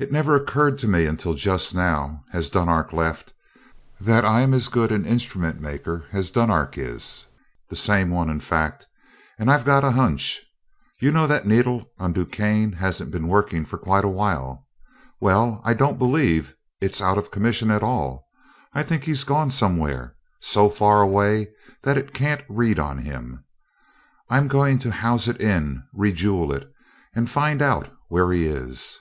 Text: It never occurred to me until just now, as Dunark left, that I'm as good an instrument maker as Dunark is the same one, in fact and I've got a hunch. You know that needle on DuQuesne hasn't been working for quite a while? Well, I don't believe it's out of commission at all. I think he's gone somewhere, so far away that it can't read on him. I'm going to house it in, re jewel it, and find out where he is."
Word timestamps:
It 0.00 0.12
never 0.12 0.36
occurred 0.36 0.78
to 0.78 0.86
me 0.86 1.06
until 1.06 1.34
just 1.34 1.74
now, 1.74 2.22
as 2.32 2.50
Dunark 2.50 2.92
left, 2.92 3.34
that 4.00 4.24
I'm 4.24 4.54
as 4.54 4.68
good 4.68 4.92
an 4.92 5.04
instrument 5.04 5.60
maker 5.60 6.04
as 6.12 6.30
Dunark 6.30 6.78
is 6.78 7.26
the 7.68 7.74
same 7.74 8.08
one, 8.08 8.30
in 8.30 8.38
fact 8.38 8.86
and 9.40 9.50
I've 9.50 9.64
got 9.64 9.82
a 9.82 9.90
hunch. 9.90 10.40
You 11.00 11.10
know 11.10 11.26
that 11.26 11.48
needle 11.48 11.84
on 11.98 12.14
DuQuesne 12.14 12.74
hasn't 12.76 13.10
been 13.10 13.26
working 13.26 13.64
for 13.64 13.76
quite 13.76 14.04
a 14.04 14.08
while? 14.08 14.68
Well, 15.18 15.60
I 15.64 15.74
don't 15.74 15.98
believe 15.98 16.54
it's 16.80 17.02
out 17.02 17.18
of 17.18 17.32
commission 17.32 17.68
at 17.68 17.82
all. 17.82 18.24
I 18.72 18.84
think 18.84 19.02
he's 19.02 19.24
gone 19.24 19.50
somewhere, 19.50 20.14
so 20.38 20.68
far 20.70 21.02
away 21.02 21.48
that 21.82 21.98
it 21.98 22.14
can't 22.14 22.44
read 22.48 22.78
on 22.78 22.98
him. 22.98 23.42
I'm 24.30 24.46
going 24.46 24.78
to 24.78 24.92
house 24.92 25.26
it 25.26 25.40
in, 25.40 25.82
re 25.92 26.12
jewel 26.12 26.52
it, 26.52 26.70
and 27.16 27.28
find 27.28 27.60
out 27.60 27.92
where 28.06 28.30
he 28.30 28.46
is." 28.46 29.00